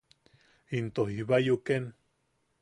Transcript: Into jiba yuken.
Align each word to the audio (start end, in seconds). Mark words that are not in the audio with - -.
Into 0.77 1.05
jiba 1.15 1.37
yuken. 1.45 1.83